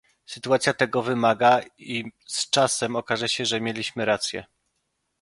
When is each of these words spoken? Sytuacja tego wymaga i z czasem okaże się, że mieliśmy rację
Sytuacja 0.25 0.73
tego 0.73 1.01
wymaga 1.01 1.61
i 1.77 2.05
z 2.25 2.49
czasem 2.49 2.95
okaże 2.95 3.29
się, 3.29 3.45
że 3.45 3.61
mieliśmy 3.61 4.05
rację 4.05 4.43